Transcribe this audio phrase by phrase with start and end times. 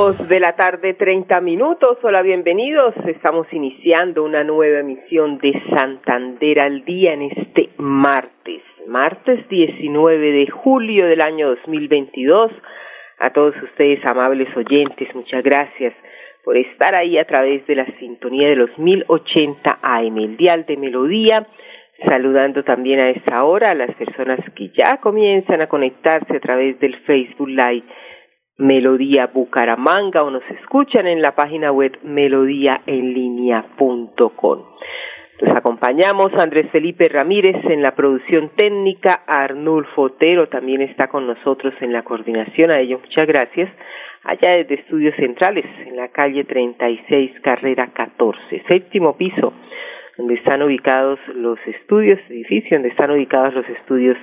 [0.00, 1.98] Dos de la tarde, treinta minutos.
[2.02, 2.94] Hola, bienvenidos.
[3.06, 10.46] Estamos iniciando una nueva emisión de Santander al día en este martes, martes 19 de
[10.46, 12.50] julio del año 2022.
[13.18, 15.92] A todos ustedes, amables oyentes, muchas gracias
[16.44, 20.78] por estar ahí a través de la sintonía de los 1080 AM, el dial de
[20.78, 21.46] melodía.
[22.08, 26.80] Saludando también a esta hora a las personas que ya comienzan a conectarse a través
[26.80, 27.84] del Facebook Live
[28.60, 34.58] Melodía Bucaramanga o nos escuchan en la página web melodíaenlínea.com.
[35.40, 41.72] Nos acompañamos Andrés Felipe Ramírez en la producción técnica, Arnulfo Otero también está con nosotros
[41.80, 43.70] en la coordinación, a ellos muchas gracias.
[44.24, 49.54] Allá desde Estudios Centrales, en la calle 36, carrera 14, séptimo piso,
[50.18, 54.18] donde están ubicados los estudios, edificio donde están ubicados los estudios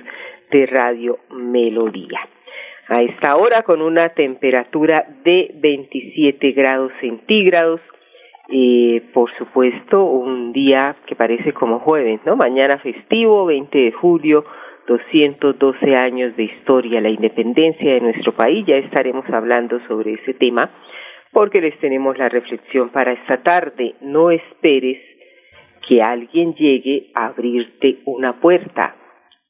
[0.52, 2.20] de Radio Melodía
[2.88, 7.80] a esta hora con una temperatura de 27 grados centígrados.
[8.50, 12.34] y por supuesto, un día que parece como jueves, ¿no?
[12.34, 14.42] Mañana festivo, 20 de julio,
[14.86, 18.64] 212 años de historia, la independencia de nuestro país.
[18.66, 20.70] Ya estaremos hablando sobre ese tema
[21.30, 23.96] porque les tenemos la reflexión para esta tarde.
[24.00, 24.98] No esperes
[25.86, 28.96] que alguien llegue a abrirte una puerta.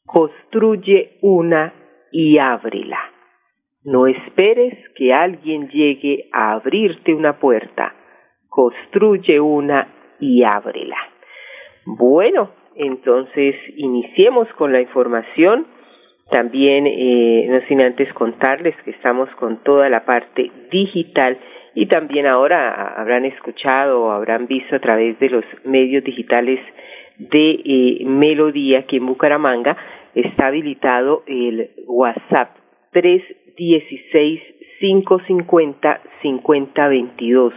[0.05, 1.73] Construye una
[2.11, 2.99] y ábrela.
[3.85, 7.95] No esperes que alguien llegue a abrirte una puerta.
[8.49, 9.89] Construye una
[10.21, 10.97] y ábrela.
[11.87, 15.67] Bueno, entonces iniciemos con la información.
[16.31, 21.39] También, eh, no sin antes contarles que estamos con toda la parte digital
[21.75, 26.61] y también ahora habrán escuchado o habrán visto a través de los medios digitales
[27.19, 29.77] de eh, Melodía que en Bucaramanga
[30.15, 32.57] está habilitado el WhatsApp
[33.59, 34.41] 3 dieciséis
[34.79, 37.53] cinco cincuenta cincuenta veintidós.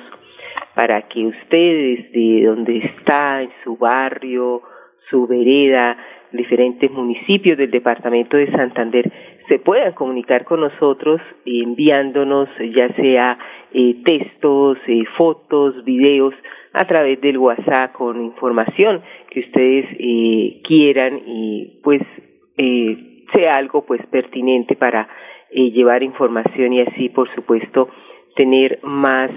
[0.73, 4.63] Para que ustedes de donde está en su barrio,
[5.09, 5.97] su vereda,
[6.31, 9.11] diferentes municipios del departamento de Santander
[9.47, 13.38] se puedan comunicar con nosotros enviándonos ya sea
[13.73, 16.34] eh, textos, eh, fotos, videos
[16.73, 22.01] a través del WhatsApp con información que ustedes eh, quieran y pues
[22.57, 25.07] eh, sea algo pues pertinente para
[25.51, 27.89] eh, llevar información y así, por supuesto,
[28.35, 29.31] tener más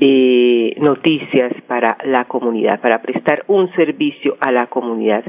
[0.00, 5.24] eh, noticias para la comunidad, para prestar un servicio a la comunidad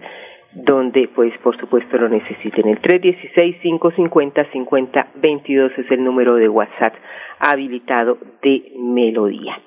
[0.56, 2.70] donde pues por supuesto lo necesiten.
[2.70, 6.94] El 316-550-5022 es el número de WhatsApp
[7.40, 9.60] habilitado de Melodía.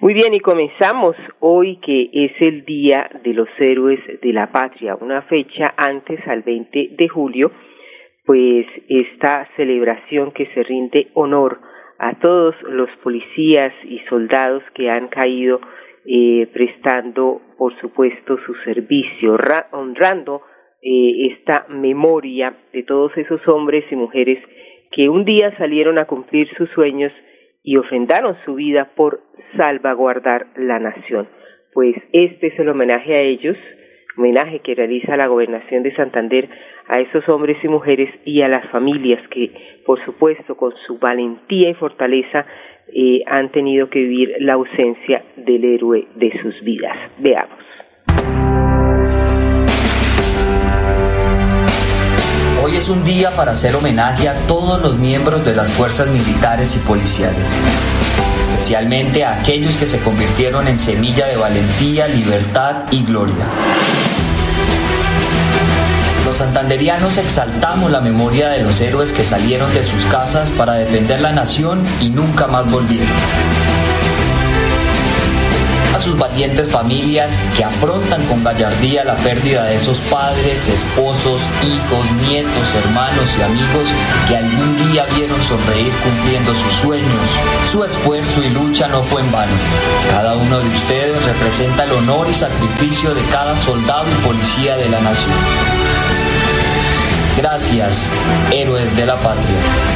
[0.00, 4.94] Muy bien, y comenzamos hoy que es el Día de los Héroes de la Patria,
[5.00, 7.50] una fecha antes al 20 de julio
[8.26, 11.60] pues esta celebración que se rinde honor
[11.98, 15.60] a todos los policías y soldados que han caído
[16.04, 19.36] eh, prestando, por supuesto, su servicio,
[19.72, 20.42] honrando
[20.82, 24.38] eh, esta memoria de todos esos hombres y mujeres
[24.90, 27.12] que un día salieron a cumplir sus sueños
[27.62, 29.20] y ofrendaron su vida por
[29.56, 31.28] salvaguardar la nación.
[31.72, 33.56] Pues este es el homenaje a ellos,
[34.16, 36.48] homenaje que realiza la gobernación de Santander
[36.88, 39.52] a esos hombres y mujeres y a las familias que,
[39.84, 42.46] por supuesto, con su valentía y fortaleza
[42.92, 46.96] eh, han tenido que vivir la ausencia del héroe de sus vidas.
[47.18, 48.65] Veamos.
[52.76, 56.78] Es un día para hacer homenaje a todos los miembros de las fuerzas militares y
[56.80, 57.50] policiales,
[58.40, 63.46] especialmente a aquellos que se convirtieron en semilla de valentía, libertad y gloria
[66.36, 71.32] santanderianos exaltamos la memoria de los héroes que salieron de sus casas para defender la
[71.32, 73.08] nación y nunca más volvieron.
[75.96, 82.12] A sus valientes familias que afrontan con gallardía la pérdida de esos padres, esposos, hijos,
[82.28, 83.88] nietos, hermanos y amigos
[84.28, 87.30] que algún día vieron sonreír cumpliendo sus sueños.
[87.72, 89.52] Su esfuerzo y lucha no fue en vano.
[90.10, 94.90] Cada uno de ustedes representa el honor y sacrificio de cada soldado y policía de
[94.90, 95.32] la nación.
[97.38, 98.06] Gracias,
[98.50, 99.95] héroes de la patria.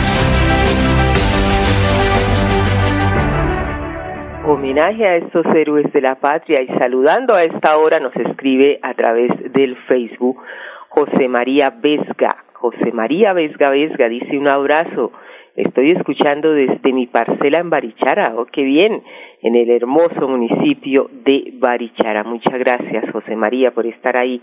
[4.51, 8.95] Homenaje a estos héroes de la patria y saludando a esta hora nos escribe a
[8.95, 10.43] través del Facebook
[10.89, 12.45] José María Vesga.
[12.55, 15.13] José María Vesga Vesga dice un abrazo.
[15.55, 18.35] Estoy escuchando desde mi parcela en Barichara.
[18.37, 19.03] Oh, qué bien.
[19.43, 22.25] En el hermoso municipio de Barichara.
[22.25, 24.41] Muchas gracias, José María, por estar ahí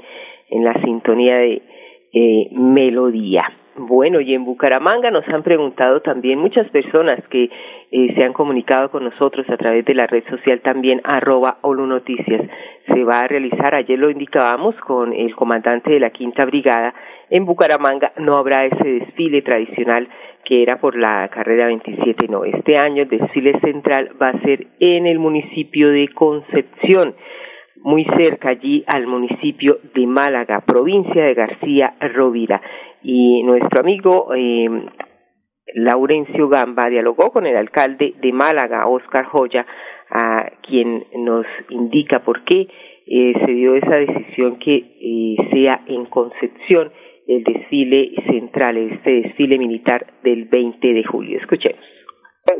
[0.49, 1.61] en la sintonía de
[2.13, 3.41] eh, Melodía.
[3.79, 7.51] Bueno, y en Bucaramanga nos han preguntado también muchas personas que
[7.91, 11.85] eh, se han comunicado con nosotros a través de la red social también arroba Olu
[11.85, 12.41] Noticias.
[12.87, 16.95] Se va a realizar, ayer lo indicábamos con el comandante de la Quinta Brigada,
[17.29, 20.07] en Bucaramanga no habrá ese desfile tradicional
[20.43, 24.65] que era por la carrera 27, no, este año el desfile central va a ser
[24.79, 27.13] en el municipio de Concepción
[27.83, 32.61] muy cerca allí al municipio de Málaga, provincia de García Rovira.
[33.03, 34.67] Y nuestro amigo eh,
[35.75, 39.65] Laurencio Gamba dialogó con el alcalde de Málaga, Oscar Joya,
[40.09, 42.67] a quien nos indica por qué
[43.05, 46.91] eh, se dio esa decisión que eh, sea en Concepción
[47.27, 51.39] el desfile central, este desfile militar del 20 de julio.
[51.39, 51.96] Escuchemos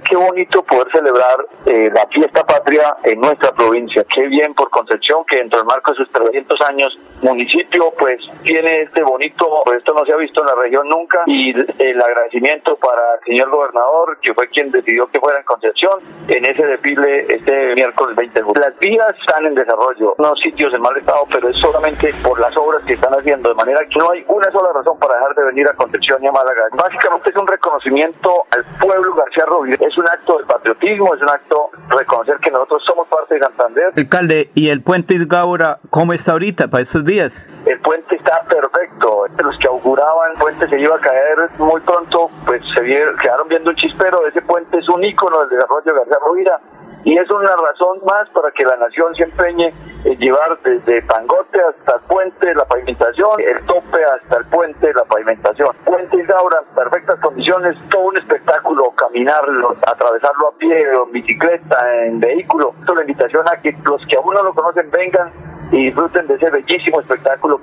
[0.03, 4.03] qué bonito poder celebrar eh, la fiesta patria en nuestra provincia.
[4.03, 8.81] Qué bien por Concepción que dentro del marco de sus 300 años municipio pues tiene
[8.81, 13.15] este bonito, esto no se ha visto en la región nunca y el agradecimiento para
[13.15, 17.73] el señor gobernador que fue quien decidió que fuera en Concepción en ese desfile este
[17.75, 18.61] miércoles 20 de julio.
[18.61, 22.55] Las vías están en desarrollo, no sitios en mal estado, pero es solamente por las
[22.55, 25.43] obras que están haciendo, de manera que no hay una sola razón para dejar de
[25.45, 26.67] venir a Concepción y a Málaga.
[26.73, 31.29] Básicamente es un reconocimiento al pueblo García Rovira es un acto de patriotismo, es un
[31.29, 33.93] acto reconocer que nosotros somos parte de Santander.
[33.95, 37.45] Alcalde, ¿y el puente Isgaura cómo está ahorita para estos días?
[37.65, 39.25] El puente está perfecto.
[39.37, 43.69] Los que auguraban el puente se iba a caer muy pronto, pues se quedaron viendo
[43.69, 44.25] un chispero.
[44.27, 46.59] Ese puente es un ícono del desarrollo de García Rovira
[47.07, 49.73] y es una razón más para que la nación se empeñe
[50.03, 55.05] en llevar desde Pangote hasta el puente la pavimentación, el tope hasta el puente la
[55.05, 55.69] pavimentación.
[55.85, 62.73] Puente Isaura perfectas condiciones, todo un espectáculo, caminarlo, atravesarlo a pie en bicicleta, en vehículo.
[62.77, 65.31] Esto la invitación a que los que aún no lo conocen vengan
[65.71, 67.61] y disfruten de ese bellísimo espectáculo.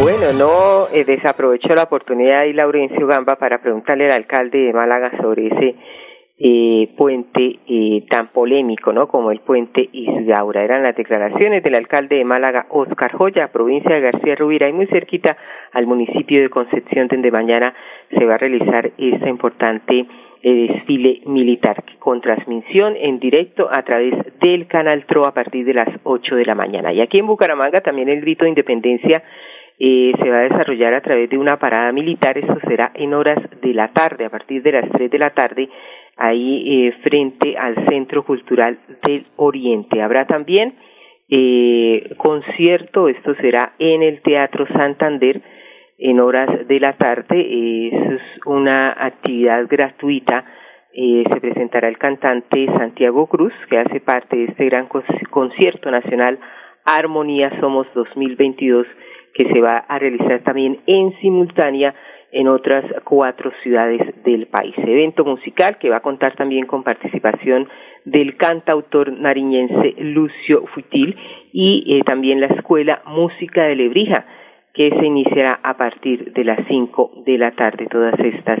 [0.00, 5.10] Bueno, no eh, desaprovechó la oportunidad y Laurencio Gamba para preguntarle al alcalde de Málaga
[5.20, 5.76] sobre ese
[6.38, 9.06] eh, puente eh, tan polémico, ¿no?
[9.06, 10.64] Como el puente Isgaura.
[10.64, 14.86] Eran las declaraciones del alcalde de Málaga, Oscar Joya, provincia de García Rubira, y muy
[14.86, 15.36] cerquita
[15.72, 17.74] al municipio de Concepción, donde mañana
[18.10, 20.06] se va a realizar esta importante
[20.44, 25.74] eh, desfile militar con transmisión en directo a través del canal TRO a partir de
[25.74, 26.92] las 8 de la mañana.
[26.92, 29.22] Y aquí en Bucaramanga también el grito de independencia
[29.78, 32.36] eh, se va a desarrollar a través de una parada militar.
[32.38, 35.68] Esto será en horas de la tarde, a partir de las 3 de la tarde,
[36.16, 40.02] ahí eh, frente al Centro Cultural del Oriente.
[40.02, 40.74] Habrá también
[41.28, 45.40] eh, concierto, esto será en el Teatro Santander
[45.98, 47.88] en horas de la tarde.
[47.88, 50.44] es una actividad gratuita.
[50.94, 54.88] Eh, se presentará el cantante Santiago Cruz, que hace parte de este gran
[55.30, 56.38] concierto nacional
[56.84, 58.86] Armonía Somos 2022,
[59.32, 61.94] que se va a realizar también en simultánea
[62.32, 64.74] en otras cuatro ciudades del país.
[64.78, 67.68] Evento musical que va a contar también con participación
[68.06, 71.16] del cantautor nariñense Lucio Futil
[71.52, 74.24] y eh, también la Escuela Música de Lebrija,
[74.72, 77.86] que se iniciará a partir de las cinco de la tarde.
[77.90, 78.60] Todas estas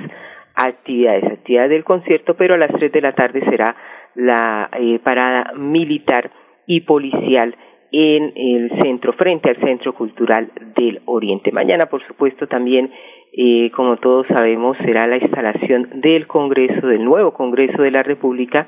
[0.54, 3.74] actividades, actividades del concierto, pero a las tres de la tarde será
[4.14, 6.30] la eh, parada militar
[6.66, 7.56] y policial
[7.90, 11.52] en el centro, frente al Centro Cultural del Oriente.
[11.52, 12.90] Mañana, por supuesto, también
[13.32, 18.66] eh, como todos sabemos, será la instalación del Congreso, del nuevo Congreso de la República,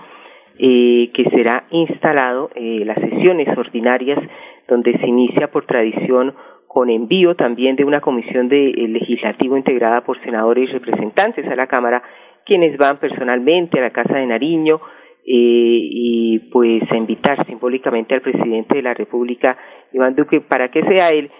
[0.57, 4.21] que será instalado eh, las sesiones ordinarias,
[4.69, 6.33] donde se inicia por tradición
[6.75, 11.55] con envío también de una comisión de eh, legislativo integrada por senadores y representantes a
[11.55, 12.03] la Cámara,
[12.45, 14.81] quienes van personalmente a la Casa de Nariño
[15.25, 19.57] eh, y pues a invitar simbólicamente al presidente de la República,
[19.93, 21.31] Iván Duque, para que sea él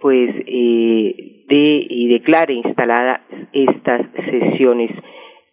[0.00, 3.20] pues eh, y declare instaladas
[3.52, 4.90] estas sesiones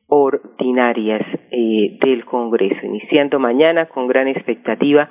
[0.08, 5.10] ordinarias eh, del Congreso, iniciando mañana con gran expectativa.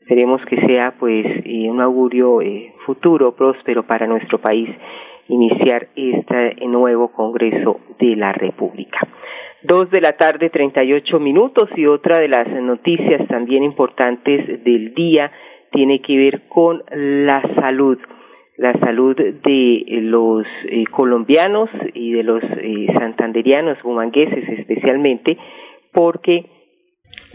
[0.00, 4.68] Esperemos que sea pues eh, un augurio eh, futuro próspero para nuestro país
[5.28, 8.98] iniciar este nuevo Congreso de la República.
[9.62, 14.62] Dos de la tarde, treinta y ocho minutos y otra de las noticias también importantes
[14.62, 15.32] del día
[15.72, 17.98] tiene que ver con la salud
[18.56, 25.36] la salud de los eh, colombianos y de los eh, santanderianos, bumangueses especialmente,
[25.92, 26.46] porque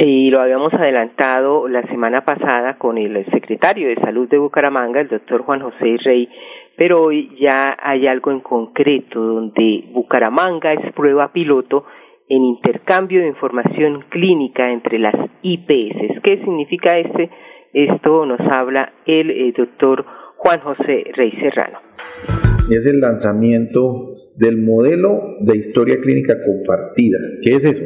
[0.02, 5.10] Y lo habíamos adelantado la semana pasada con el secretario de Salud de Bucaramanga, el
[5.10, 6.30] doctor Juan José Rey,
[6.78, 11.84] pero hoy ya hay algo en concreto donde Bucaramanga es prueba piloto
[12.30, 16.22] en intercambio de información clínica entre las IPS.
[16.24, 17.30] ¿Qué significa este?
[17.74, 20.06] Esto nos habla el, eh, doctor
[20.40, 21.80] Juan José Rey Serrano.
[22.72, 27.18] Es el lanzamiento del modelo de historia clínica compartida.
[27.42, 27.84] ¿Qué es eso?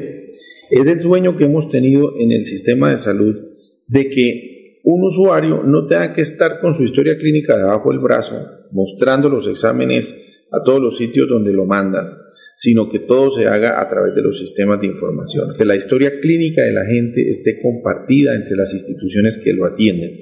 [0.69, 3.36] Es el sueño que hemos tenido en el sistema de salud
[3.88, 8.36] de que un usuario no tenga que estar con su historia clínica debajo del brazo,
[8.72, 12.05] mostrando los exámenes a todos los sitios donde lo mandan,
[12.55, 16.19] sino que todo se haga a través de los sistemas de información, que la historia
[16.19, 20.19] clínica de la gente esté compartida entre las instituciones que lo atienden.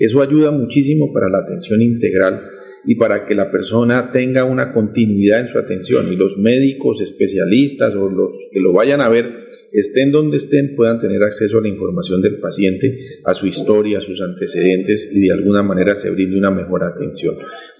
[0.00, 2.40] Eso ayuda muchísimo para la atención integral
[2.86, 7.94] y para que la persona tenga una continuidad en su atención y los médicos especialistas
[7.94, 11.68] o los que lo vayan a ver, estén donde estén, puedan tener acceso a la
[11.68, 16.38] información del paciente, a su historia, a sus antecedentes y de alguna manera se brinde
[16.38, 17.34] una mejor atención.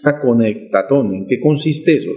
[0.04, 2.10] La conectatón, ¿en qué consiste eso?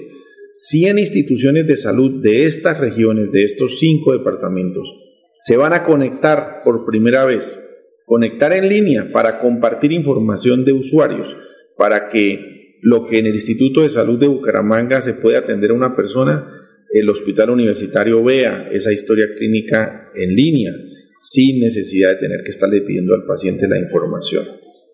[0.53, 4.93] 100 instituciones de salud de estas regiones, de estos cinco departamentos,
[5.39, 7.57] se van a conectar por primera vez,
[8.05, 11.35] conectar en línea para compartir información de usuarios,
[11.77, 15.75] para que lo que en el Instituto de Salud de Bucaramanga se puede atender a
[15.75, 16.47] una persona,
[16.91, 20.71] el hospital universitario vea esa historia clínica en línea,
[21.17, 24.45] sin necesidad de tener que estarle pidiendo al paciente la información.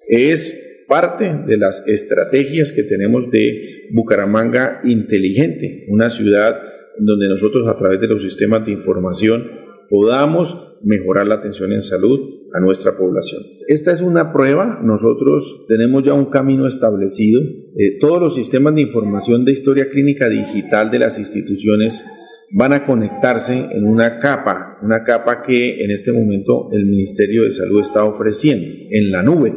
[0.08, 6.62] Es parte de las estrategias que tenemos de Bucaramanga inteligente, una ciudad
[7.00, 9.50] donde nosotros a través de los sistemas de información
[9.90, 12.20] podamos mejorar la atención en salud
[12.54, 13.42] a nuestra población.
[13.68, 18.82] Esta es una prueba, nosotros tenemos ya un camino establecido, eh, todos los sistemas de
[18.82, 22.06] información de historia clínica digital de las instituciones
[22.52, 27.52] van a conectarse en una capa, una capa que en este momento el Ministerio de
[27.52, 29.54] Salud está ofreciendo en la nube.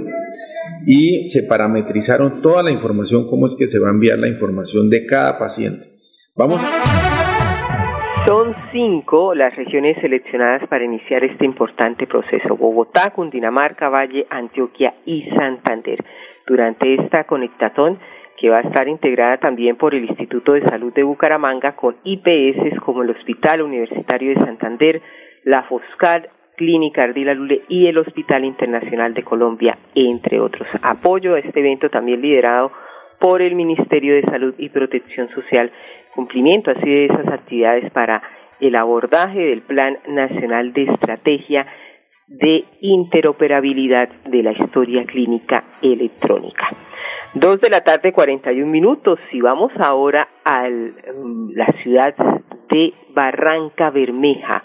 [0.85, 4.91] Y se parametrizaron toda la información, cómo es que se va a enviar la información
[4.91, 5.87] de cada paciente.
[6.35, 7.12] Vamos a...
[8.25, 12.57] Son cinco las regiones seleccionadas para iniciar este importante proceso.
[12.57, 15.99] Bogotá, Cundinamarca, Valle, Antioquia y Santander.
[16.47, 17.99] Durante esta conectatón,
[18.39, 22.79] que va a estar integrada también por el Instituto de Salud de Bucaramanga con IPS
[22.85, 25.03] como el Hospital Universitario de Santander,
[25.43, 30.69] la Foscal, Clínica Ardila Lule y el Hospital Internacional de Colombia, entre otros.
[30.83, 32.71] Apoyo a este evento también liderado
[33.23, 35.71] por el Ministerio de Salud y Protección Social
[36.13, 38.21] cumplimiento así de esas actividades para
[38.61, 41.65] el abordaje del Plan Nacional de Estrategia
[42.27, 46.69] de Interoperabilidad de la Historia Clínica Electrónica.
[47.35, 52.15] Dos de la tarde, 41 minutos, y vamos ahora a mm, la ciudad
[52.71, 54.65] de Barranca Bermeja,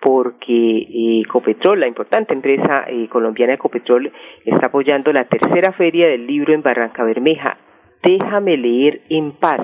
[0.00, 4.12] porque eh, Ecopetrol, la importante empresa eh, colombiana Ecopetrol,
[4.44, 7.58] está apoyando la tercera feria del libro en Barranca Bermeja.
[8.02, 9.60] Déjame leer en paz.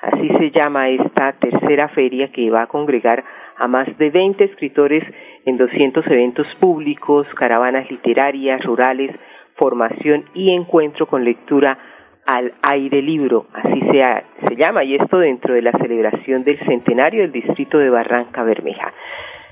[0.00, 3.22] Así se llama esta tercera feria que va a congregar
[3.56, 5.04] a más de 20 escritores
[5.44, 9.14] en 200 eventos públicos, caravanas literarias, rurales,
[9.56, 11.78] formación y encuentro con lectura
[12.26, 17.32] al aire libro, así se, llama, y esto dentro de la celebración del centenario del
[17.32, 18.92] distrito de Barranca Bermeja.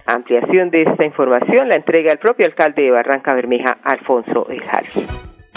[0.06, 4.84] Ampliación de esta información la entrega el propio alcalde de Barranca Bermeja, Alfonso Ejal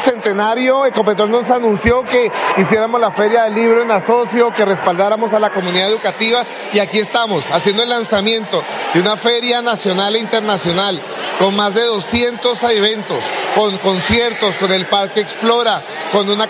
[0.02, 5.40] centenario, Ecopetrol nos anunció que hiciéramos la feria del libro en asocio, que respaldáramos a
[5.40, 6.44] la comunidad educativa
[6.74, 11.02] y aquí estamos haciendo el lanzamiento de una feria nacional e internacional
[11.40, 13.24] con más de 200 eventos,
[13.56, 15.82] con conciertos, con el Parque Explora,
[16.12, 16.48] con una,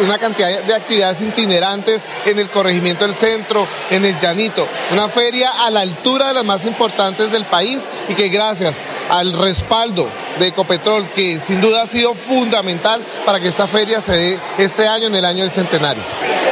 [0.00, 4.66] una cantidad de actividades itinerantes en el corregimiento del centro, en el Llanito.
[4.92, 8.80] Una feria a la altura de las más importantes del país y que gracias
[9.10, 10.08] al respaldo
[10.38, 14.86] de Ecopetrol, que sin duda ha sido fundamental para que esta feria se dé este
[14.86, 16.02] año, en el año del centenario.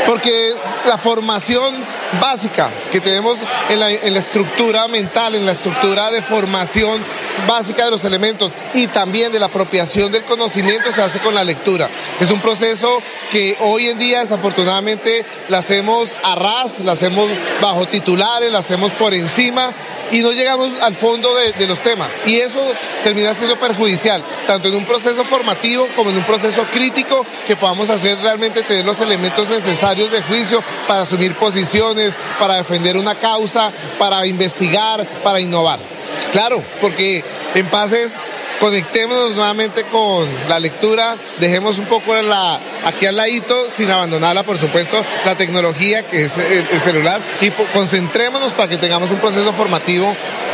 [0.06, 0.54] Porque
[0.87, 1.75] la formación
[2.20, 7.02] básica que tenemos en la, estructura mental, en la estructura de formación
[7.46, 11.44] básica de los elementos y también de la apropiación del conocimiento se hace con la
[11.44, 11.88] lectura.
[12.20, 17.28] Es un proceso que hoy en día desafortunadamente la hacemos a ras, la hacemos
[17.60, 19.72] bajo titulares, la hacemos por encima
[20.10, 22.20] y no llegamos al fondo de, los temas.
[22.26, 22.60] Y eso
[23.02, 27.90] termina siendo perjudicial, tanto en un proceso formativo como en un proceso crítico que podamos
[27.90, 33.72] hacer realmente tener los elementos necesarios de juicio para asumir posiciones, para defender una causa,
[33.98, 35.78] para investigar, para innovar.
[36.32, 38.16] Claro, porque en pases
[38.60, 44.56] conectémonos nuevamente con la lectura, dejemos un poco la, aquí al ladito, sin abandonarla, por
[44.56, 50.06] supuesto, la tecnología que es el, celular, y concentrémonos para que tengamos un proceso formativo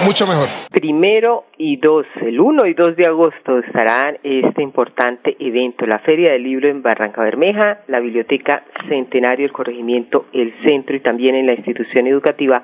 [0.05, 0.49] mucho mejor.
[0.71, 6.33] Primero y dos, el 1 y 2 de agosto estarán este importante evento, la Feria
[6.33, 11.47] del Libro en Barranca Bermeja, la Biblioteca Centenario, el Corregimiento, el Centro y también en
[11.47, 12.63] la institución educativa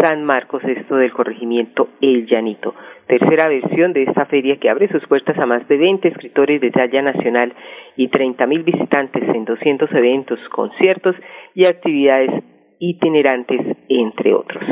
[0.00, 2.74] San Marcos, esto del corregimiento El Llanito.
[3.06, 6.70] Tercera versión de esta feria que abre sus puertas a más de 20 escritores de
[6.70, 7.52] talla nacional
[7.96, 11.14] y 30 mil visitantes en 200 eventos, conciertos
[11.54, 12.30] y actividades
[12.78, 14.62] itinerantes, entre otros.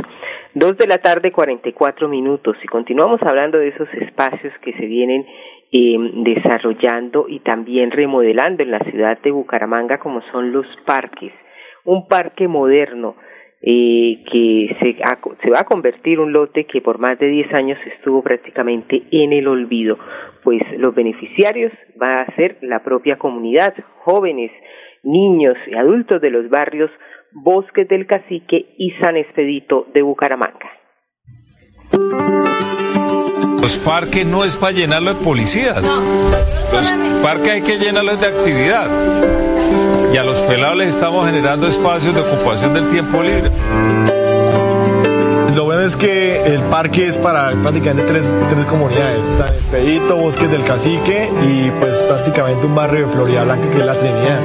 [0.54, 5.26] Dos de la tarde, 44 minutos, y continuamos hablando de esos espacios que se vienen
[5.72, 11.32] eh, desarrollando y también remodelando en la ciudad de Bucaramanga, como son los parques.
[11.84, 13.16] Un parque moderno,
[13.62, 14.96] eh, que se,
[15.42, 19.32] se va a convertir un lote que por más de 10 años estuvo prácticamente en
[19.32, 19.98] el olvido,
[20.42, 24.50] pues los beneficiarios va a ser la propia comunidad, jóvenes,
[25.04, 26.90] niños y adultos de los barrios
[27.32, 30.70] Bosques del Cacique y San Expedito de Bucaramanga.
[33.62, 35.84] Los parques no es para llenarlo de policías.
[36.72, 36.92] Los
[37.22, 38.88] parques hay que llenarlos de actividad
[40.12, 43.50] y a los pelados les estamos generando espacios de ocupación del tiempo libre.
[45.82, 51.72] Es que el parque es para prácticamente tres, tres comunidades, San Bosques del Cacique y
[51.80, 54.38] pues prácticamente un barrio de Florida Blanca que es la Trinidad.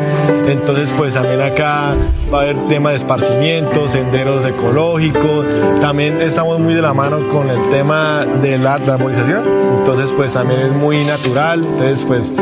[0.47, 1.93] Entonces pues también acá
[2.33, 5.45] va a haber tema de esparcimiento, senderos ecológicos,
[5.79, 9.43] también estamos muy de la mano con el tema de la arborización,
[9.79, 12.33] entonces pues también es muy natural, entonces pues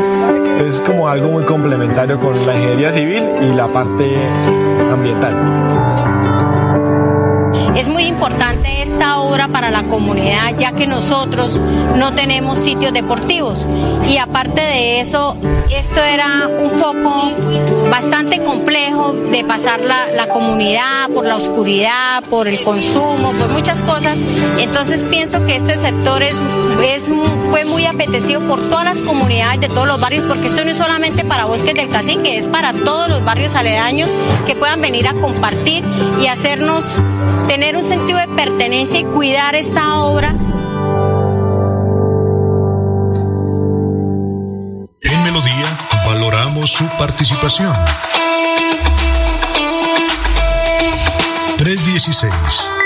[0.66, 4.16] es como algo muy complementario con la ingeniería civil y la parte
[4.90, 5.95] ambiental.
[8.96, 11.60] Importante obra para la comunidad ya que nosotros
[11.96, 13.66] no tenemos sitios deportivos
[14.08, 15.36] y aparte de eso,
[15.70, 17.32] esto era un foco
[17.90, 24.22] bastante complejo de pasar la, comunidad por la oscuridad, por el consumo, por muchas cosas.
[24.58, 26.42] Entonces pienso que este sector es,
[26.84, 27.08] es,
[27.50, 30.76] fue muy apetecido por todas las comunidades de todos los barrios porque esto no es
[30.76, 34.10] solamente para Bosques del Cacique, es para todos los barrios aledaños
[34.46, 35.84] que puedan venir a compartir
[36.20, 36.94] y hacernos
[37.48, 40.28] tener un sentido de pertenencia y cuidar esta obra.
[45.02, 45.66] En Melodía
[46.06, 47.74] valoramos su participación.
[51.58, 52.85] 316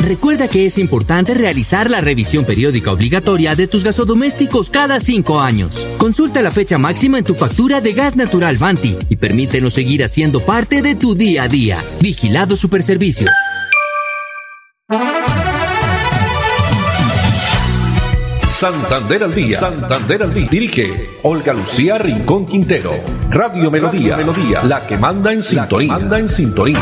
[0.00, 5.86] Recuerda que es importante realizar la revisión periódica obligatoria de tus gasodomésticos cada cinco años.
[5.98, 10.40] Consulta la fecha máxima en tu factura de gas natural Banti y permítenos seguir haciendo
[10.40, 11.78] parte de tu día a día.
[12.00, 13.30] Vigilado Superservicios.
[18.48, 19.58] Santander al día.
[19.58, 20.48] Santander al día.
[20.50, 22.92] Dirige Olga Lucía Rincón Quintero.
[23.30, 24.16] Radio Melodía.
[24.16, 24.62] Melodía.
[24.64, 25.92] La que manda en sintonía.
[25.92, 26.78] Manda en sintonía.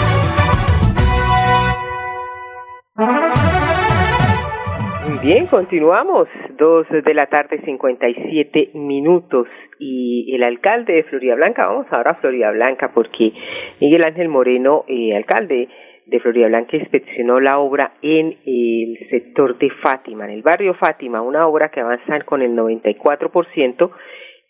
[5.28, 6.26] Bien, continuamos.
[6.56, 9.46] Dos de la tarde, 57 minutos.
[9.78, 13.34] Y el alcalde de Florida Blanca, vamos ahora a Florida Blanca, porque
[13.78, 15.68] Miguel Ángel Moreno, eh, alcalde
[16.06, 21.20] de Florida Blanca, inspeccionó la obra en el sector de Fátima, en el barrio Fátima,
[21.20, 23.90] una obra que avanza con el 94%.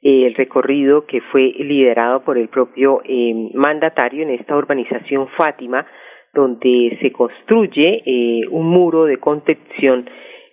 [0.00, 5.84] Eh, el recorrido que fue liderado por el propio eh, mandatario en esta urbanización Fátima,
[6.32, 10.08] donde se construye eh, un muro de contención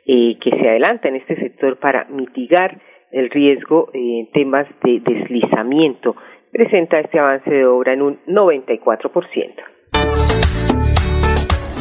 [0.06, 2.80] eh, que se adelanta en este sector para mitigar
[3.12, 6.16] el riesgo en temas de deslizamiento.
[6.52, 9.75] Presenta este avance de obra en un 94%.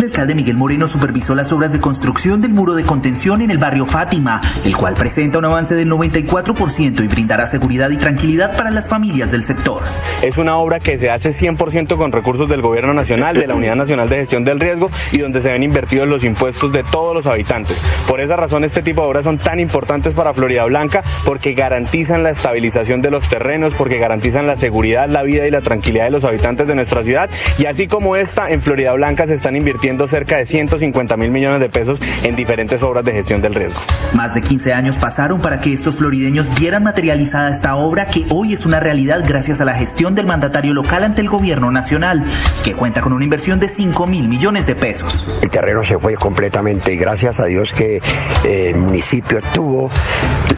[0.04, 3.56] El alcalde Miguel Moreno supervisó las obras de construcción del muro de contención en el
[3.56, 8.70] barrio Fátima, el cual presenta un avance del 94% y brindará seguridad y tranquilidad para
[8.70, 9.80] las familias del sector.
[10.20, 13.76] Es una obra que se hace 100% con recursos del Gobierno Nacional, de la Unidad
[13.76, 17.26] Nacional de Gestión del Riesgo y donde se ven invertidos los impuestos de todos los
[17.26, 17.80] habitantes.
[18.06, 22.22] Por esa razón este tipo de obras son tan importantes para Florida Blanca porque garantizan
[22.22, 26.10] la estabilización de los terrenos, porque garantizan la seguridad, la vida y la tranquilidad de
[26.10, 29.93] los habitantes de nuestra ciudad y así como esta en Florida Blanca se están invirtiendo
[29.94, 33.80] invirtiendo cerca de 150 mil millones de pesos en diferentes obras de gestión del riesgo.
[34.12, 38.52] Más de 15 años pasaron para que estos florideños vieran materializada esta obra que hoy
[38.52, 42.24] es una realidad gracias a la gestión del mandatario local ante el gobierno nacional,
[42.64, 45.28] que cuenta con una inversión de 5 mil millones de pesos.
[45.42, 48.00] El terreno se fue completamente y gracias a Dios que
[48.44, 49.90] eh, el municipio tuvo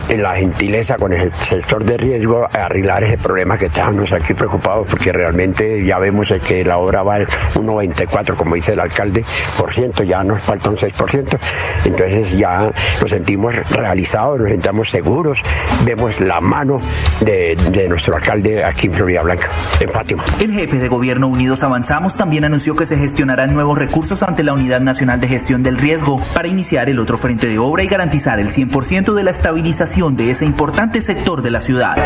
[0.09, 5.13] la gentileza con el sector de riesgo arreglar ese problema que estamos aquí preocupados porque
[5.13, 9.25] realmente ya vemos que la obra va al 1,24 como dice el alcalde
[9.59, 11.39] por ciento, ya nos falta un 6%,
[11.85, 15.41] entonces ya nos sentimos realizados, nos sentimos seguros,
[15.85, 16.81] vemos la mano
[17.21, 19.49] de, de nuestro alcalde aquí en Florida Blanca,
[19.81, 20.25] en Fátima.
[20.41, 24.53] El jefe de gobierno Unidos Avanzamos también anunció que se gestionarán nuevos recursos ante la
[24.53, 28.39] Unidad Nacional de Gestión del Riesgo para iniciar el otro frente de obra y garantizar
[28.39, 31.97] el 100% de la estabilización de ese importante sector de la ciudad.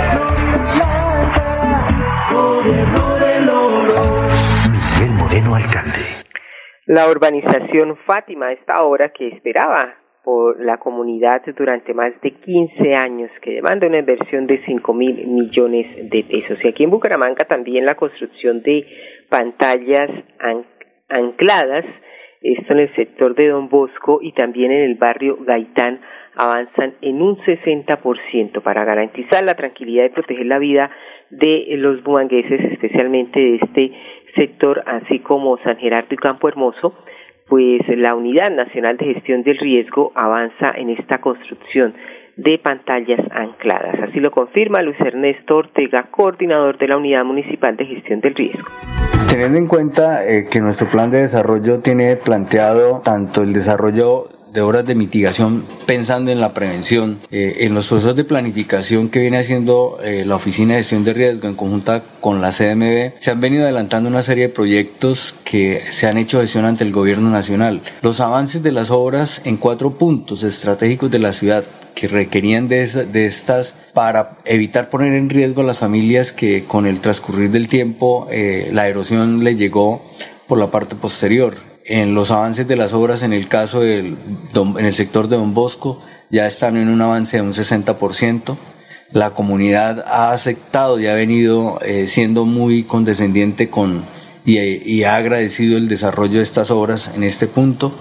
[4.71, 5.99] Miguel Moreno, alcalde.
[6.87, 13.29] La urbanización Fátima, esta obra que esperaba por la comunidad durante más de 15 años,
[13.43, 16.59] que demanda una inversión de 5 mil millones de pesos.
[16.63, 18.87] Y aquí en Bucaramanga también la construcción de
[19.29, 20.11] pantallas
[21.09, 21.85] ancladas,
[22.41, 26.01] esto en el sector de Don Bosco y también en el barrio Gaitán,
[26.41, 30.91] avanzan en un 60% para garantizar la tranquilidad y proteger la vida
[31.29, 33.93] de los bumangueses, especialmente de este
[34.35, 36.95] sector, así como San Gerardo y Campo Hermoso,
[37.47, 41.95] pues la Unidad Nacional de Gestión del Riesgo avanza en esta construcción
[42.37, 44.01] de pantallas ancladas.
[44.09, 48.67] Así lo confirma Luis Ernesto Ortega, coordinador de la Unidad Municipal de Gestión del Riesgo.
[49.29, 54.61] Teniendo en cuenta eh, que nuestro plan de desarrollo tiene planteado tanto el desarrollo de
[54.61, 59.39] obras de mitigación pensando en la prevención, eh, en los procesos de planificación que viene
[59.39, 63.41] haciendo eh, la Oficina de Gestión de Riesgo en conjunta con la CDMB, se han
[63.41, 67.83] venido adelantando una serie de proyectos que se han hecho gestión ante el gobierno nacional.
[68.03, 72.87] Los avances de las obras en cuatro puntos estratégicos de la ciudad que requerían de,
[72.87, 77.69] de, estas para evitar poner en riesgo a las familias que con el transcurrir del
[77.69, 80.03] tiempo eh, la erosión le llegó
[80.47, 84.17] por la parte posterior en los avances de las obras en el caso del
[84.55, 88.57] en el sector de Don Bosco ya están en un avance de un 60%.
[89.13, 94.05] La comunidad ha aceptado y ha venido eh, siendo muy condescendiente con
[94.45, 97.93] y, ha agradecido el desarrollo de estas obras en este punto.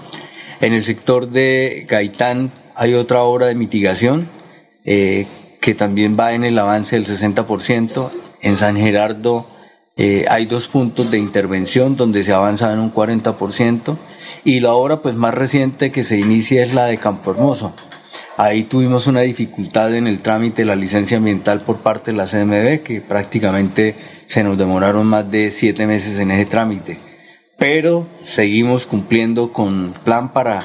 [0.61, 4.29] En el sector de Gaitán hay otra obra de mitigación
[4.85, 5.25] eh,
[5.59, 8.09] que también va en el avance del 60%.
[8.41, 9.47] En San Gerardo
[10.01, 13.97] eh, hay dos puntos de intervención donde se avanza en un 40%
[14.45, 17.73] y la obra pues más reciente que se inicia es la de Campo Hermoso.
[18.37, 22.27] Ahí tuvimos una dificultad en el trámite de la licencia ambiental por parte de la
[22.27, 23.93] CMB que prácticamente
[24.25, 26.97] se nos demoraron más de siete meses en ese trámite.
[27.57, 30.63] Pero seguimos cumpliendo con plan para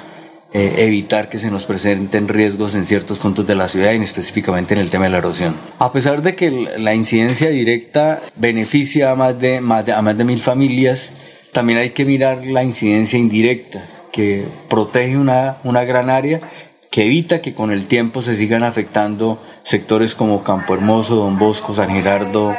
[0.56, 4.72] eh, evitar que se nos presenten riesgos en ciertos puntos de la ciudad y específicamente
[4.72, 5.56] en el tema de la erosión.
[5.80, 10.22] A pesar de que la incidencia directa beneficia a más de, más de, más de
[10.22, 11.10] mil familias,
[11.50, 16.40] también hay que mirar la incidencia indirecta, que protege una, una gran área
[16.88, 21.74] que evita que con el tiempo se sigan afectando sectores como Campo Hermoso, Don Bosco,
[21.74, 22.54] San Gerardo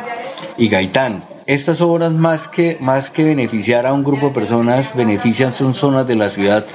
[0.57, 1.23] y Gaitán.
[1.47, 6.05] Estas obras más que, más que beneficiar a un grupo de personas, benefician son zonas
[6.07, 6.65] de la ciudad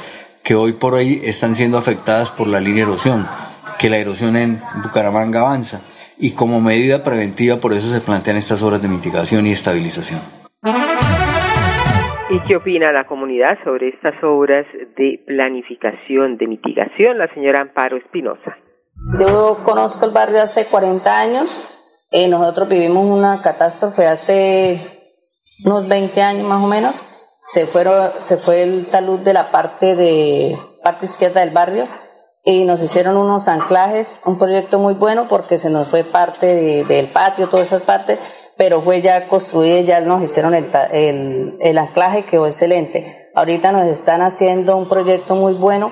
[0.51, 3.25] que hoy por hoy están siendo afectadas por la línea erosión,
[3.79, 5.81] que la erosión en Bucaramanga avanza
[6.19, 10.19] y como medida preventiva por eso se plantean estas obras de mitigación y estabilización.
[12.31, 17.17] ¿Y qué opina la comunidad sobre estas obras de planificación de mitigación?
[17.17, 18.59] La señora Amparo Espinosa.
[19.21, 22.09] Yo conozco el barrio hace 40 años.
[22.11, 24.81] Eh, nosotros vivimos una catástrofe hace
[25.65, 27.20] unos 20 años más o menos
[27.51, 31.89] se, fueron, se fue el talud de la parte, de, parte izquierda del barrio
[32.45, 37.09] y nos hicieron unos anclajes, un proyecto muy bueno porque se nos fue parte del
[37.09, 38.21] patio, todas esas partes,
[38.57, 43.31] pero fue ya construido, ya nos hicieron el, el, el anclaje, quedó excelente.
[43.35, 45.91] Ahorita nos están haciendo un proyecto muy bueno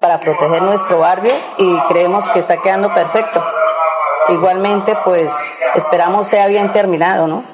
[0.00, 3.44] para proteger nuestro barrio y creemos que está quedando perfecto.
[4.28, 5.34] Igualmente, pues
[5.74, 7.53] esperamos sea bien terminado, ¿no?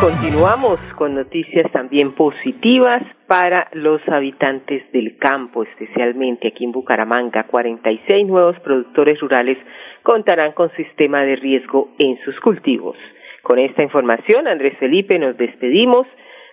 [0.00, 7.44] Continuamos con noticias también positivas para los habitantes del campo, especialmente aquí en Bucaramanga.
[7.44, 9.58] 46 nuevos productores rurales
[10.02, 12.96] contarán con sistema de riesgo en sus cultivos.
[13.42, 16.06] Con esta información, Andrés Felipe, nos despedimos.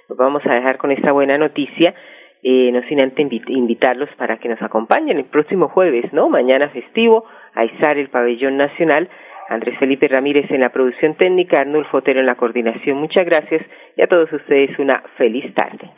[0.09, 1.95] Nos vamos a dejar con esta buena noticia.
[2.43, 6.27] Eh, no sin antes invitarlos para que nos acompañen el próximo jueves, ¿no?
[6.27, 9.09] Mañana festivo, a izar el pabellón nacional
[9.51, 12.97] Andrés Felipe Ramírez en la producción técnica, Arnulfo Otero en la coordinación.
[12.97, 13.61] Muchas gracias
[13.97, 15.91] y a todos ustedes una feliz tarde.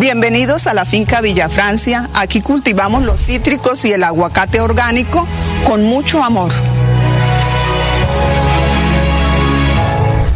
[0.00, 2.08] Bienvenidos a la finca Villa Francia.
[2.16, 5.24] Aquí cultivamos los cítricos y el aguacate orgánico
[5.64, 6.50] con mucho amor.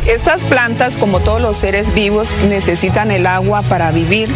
[0.07, 4.29] Estas plantas, como todos los seres vivos, necesitan el agua para vivir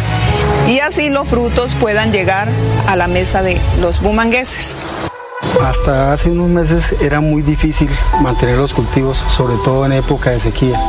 [0.67, 2.47] y así los frutos puedan llegar
[2.87, 4.79] a la mesa de los bumangueses.
[5.63, 7.89] Hasta hace unos meses era muy difícil
[8.21, 10.79] mantener los cultivos, sobre todo en época de sequía.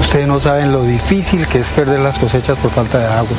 [0.00, 3.36] Ustedes no saben lo difícil que es perder las cosechas por falta de agua.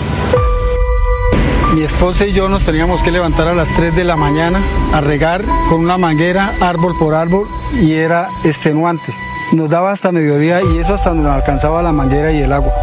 [1.73, 4.61] Mi esposa y yo nos teníamos que levantar a las 3 de la mañana
[4.93, 7.47] a regar con una manguera árbol por árbol
[7.81, 9.13] y era extenuante.
[9.53, 12.73] Nos daba hasta mediodía y eso hasta nos alcanzaba la manguera y el agua.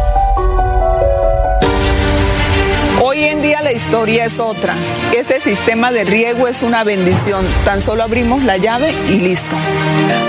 [3.75, 4.73] Historia es otra.
[5.15, 7.45] Este sistema de riego es una bendición.
[7.63, 9.55] Tan solo abrimos la llave y listo.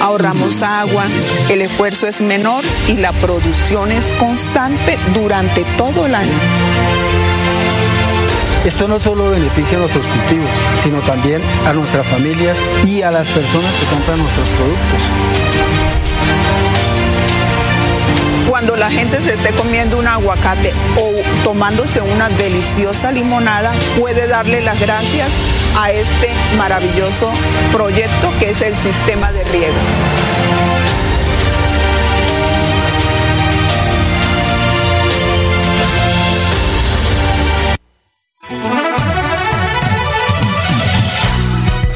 [0.01, 1.05] Ahorramos agua,
[1.49, 6.39] el esfuerzo es menor y la producción es constante durante todo el año.
[8.65, 10.51] Esto no solo beneficia a nuestros cultivos,
[10.83, 15.03] sino también a nuestras familias y a las personas que compran nuestros productos
[18.49, 24.61] cuando la gente se esté comiendo un aguacate o tomándose una deliciosa limonada, puede darle
[24.61, 25.29] las gracias
[25.79, 27.33] a este maravilloso
[27.73, 30.76] proyecto que es el sistema de riego.